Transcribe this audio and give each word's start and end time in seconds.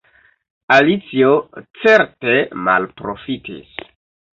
Alicio 0.75 1.29
certe 1.85 2.35
malprofitis. 2.67 3.83